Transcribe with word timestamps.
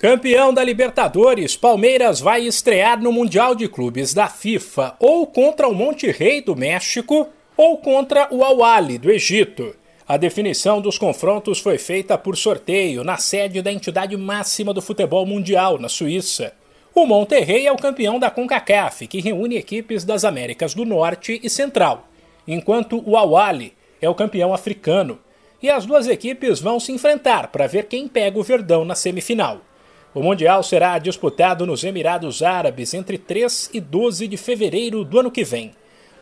Campeão 0.00 0.54
da 0.54 0.62
Libertadores, 0.62 1.56
Palmeiras 1.56 2.20
vai 2.20 2.42
estrear 2.42 3.02
no 3.02 3.10
Mundial 3.10 3.52
de 3.52 3.66
Clubes 3.66 4.14
da 4.14 4.28
FIFA 4.28 4.94
ou 5.00 5.26
contra 5.26 5.66
o 5.66 5.74
Monte 5.74 6.08
Rei 6.12 6.40
do 6.40 6.54
México 6.54 7.26
ou 7.56 7.78
contra 7.78 8.32
o 8.32 8.44
Al-Ahly 8.44 8.96
do 8.96 9.10
Egito. 9.10 9.74
A 10.06 10.16
definição 10.16 10.80
dos 10.80 10.96
confrontos 10.96 11.58
foi 11.58 11.78
feita 11.78 12.16
por 12.16 12.36
sorteio 12.36 13.02
na 13.02 13.16
sede 13.16 13.60
da 13.60 13.72
entidade 13.72 14.16
máxima 14.16 14.72
do 14.72 14.80
futebol 14.80 15.26
mundial, 15.26 15.80
na 15.80 15.88
Suíça. 15.88 16.52
O 16.94 17.04
Monterrey 17.04 17.66
é 17.66 17.72
o 17.72 17.76
campeão 17.76 18.20
da 18.20 18.30
CONCACAF, 18.30 19.08
que 19.08 19.20
reúne 19.20 19.56
equipes 19.56 20.04
das 20.04 20.24
Américas 20.24 20.74
do 20.74 20.84
Norte 20.84 21.40
e 21.42 21.50
Central, 21.50 22.06
enquanto 22.46 23.02
o 23.04 23.16
Al-Ahly 23.16 23.72
é 24.00 24.08
o 24.08 24.14
campeão 24.14 24.54
africano. 24.54 25.18
E 25.60 25.68
as 25.68 25.84
duas 25.84 26.06
equipes 26.06 26.60
vão 26.60 26.78
se 26.78 26.92
enfrentar 26.92 27.48
para 27.48 27.66
ver 27.66 27.86
quem 27.86 28.06
pega 28.06 28.38
o 28.38 28.44
Verdão 28.44 28.84
na 28.84 28.94
semifinal. 28.94 29.62
O 30.14 30.22
Mundial 30.22 30.62
será 30.62 30.98
disputado 30.98 31.66
nos 31.66 31.84
Emirados 31.84 32.42
Árabes 32.42 32.94
entre 32.94 33.18
3 33.18 33.70
e 33.74 33.80
12 33.80 34.26
de 34.26 34.38
fevereiro 34.38 35.04
do 35.04 35.20
ano 35.20 35.30
que 35.30 35.44
vem. 35.44 35.72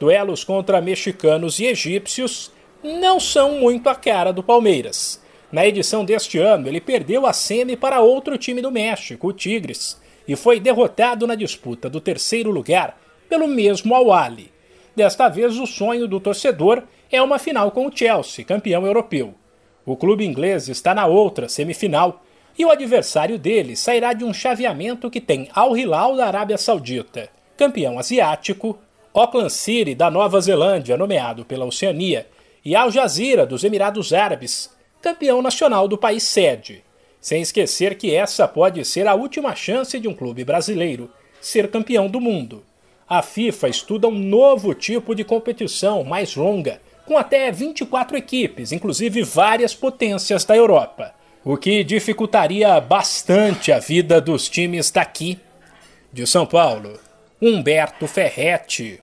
Duelos 0.00 0.42
contra 0.42 0.80
mexicanos 0.80 1.60
e 1.60 1.66
egípcios 1.66 2.50
não 2.82 3.20
são 3.20 3.60
muito 3.60 3.88
a 3.88 3.94
cara 3.94 4.32
do 4.32 4.42
Palmeiras. 4.42 5.22
Na 5.52 5.64
edição 5.64 6.04
deste 6.04 6.36
ano, 6.38 6.66
ele 6.66 6.80
perdeu 6.80 7.26
a 7.26 7.32
semi 7.32 7.76
para 7.76 8.00
outro 8.00 8.36
time 8.36 8.60
do 8.60 8.72
México, 8.72 9.28
o 9.28 9.32
Tigres, 9.32 10.00
e 10.26 10.34
foi 10.34 10.58
derrotado 10.58 11.24
na 11.24 11.36
disputa 11.36 11.88
do 11.88 12.00
terceiro 12.00 12.50
lugar 12.50 12.98
pelo 13.28 13.46
mesmo 13.46 13.94
Al-Ali. 13.94 14.52
Desta 14.96 15.28
vez, 15.28 15.58
o 15.58 15.66
sonho 15.66 16.08
do 16.08 16.18
torcedor 16.18 16.82
é 17.10 17.22
uma 17.22 17.38
final 17.38 17.70
com 17.70 17.86
o 17.86 17.96
Chelsea, 17.96 18.44
campeão 18.44 18.84
europeu. 18.84 19.34
O 19.84 19.96
clube 19.96 20.26
inglês 20.26 20.68
está 20.68 20.92
na 20.92 21.06
outra 21.06 21.48
semifinal 21.48 22.24
e 22.58 22.64
o 22.64 22.70
adversário 22.70 23.38
dele 23.38 23.76
sairá 23.76 24.12
de 24.12 24.24
um 24.24 24.32
chaveamento 24.32 25.10
que 25.10 25.20
tem 25.20 25.48
Al 25.54 25.76
Hilal 25.76 26.16
da 26.16 26.26
Arábia 26.26 26.56
Saudita, 26.56 27.28
campeão 27.56 27.98
asiático, 27.98 28.78
Auckland 29.12 29.52
City 29.52 29.94
da 29.94 30.10
Nova 30.10 30.40
Zelândia, 30.40 30.96
nomeado 30.96 31.44
pela 31.44 31.66
Oceania, 31.66 32.26
e 32.64 32.74
Al 32.74 32.90
Jazeera 32.90 33.46
dos 33.46 33.62
Emirados 33.62 34.12
Árabes, 34.12 34.70
campeão 35.02 35.42
nacional 35.42 35.86
do 35.86 35.98
país 35.98 36.22
sede. 36.22 36.82
Sem 37.20 37.42
esquecer 37.42 37.96
que 37.96 38.14
essa 38.14 38.48
pode 38.48 38.84
ser 38.84 39.06
a 39.06 39.14
última 39.14 39.54
chance 39.54 39.98
de 39.98 40.08
um 40.08 40.14
clube 40.14 40.44
brasileiro 40.44 41.10
ser 41.40 41.70
campeão 41.70 42.08
do 42.08 42.20
mundo. 42.20 42.64
A 43.08 43.22
FIFA 43.22 43.68
estuda 43.68 44.08
um 44.08 44.18
novo 44.18 44.74
tipo 44.74 45.14
de 45.14 45.24
competição 45.24 46.02
mais 46.02 46.34
longa, 46.34 46.80
com 47.04 47.16
até 47.16 47.52
24 47.52 48.16
equipes, 48.16 48.72
inclusive 48.72 49.22
várias 49.22 49.74
potências 49.74 50.44
da 50.44 50.56
Europa 50.56 51.15
o 51.48 51.56
que 51.56 51.84
dificultaria 51.84 52.80
bastante 52.80 53.70
a 53.70 53.78
vida 53.78 54.20
dos 54.20 54.48
times 54.48 54.90
daqui 54.90 55.38
de 56.12 56.26
São 56.26 56.44
Paulo. 56.44 56.98
Humberto 57.40 58.08
Ferretti. 58.08 58.94